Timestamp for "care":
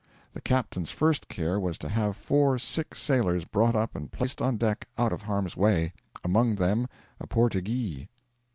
1.29-1.59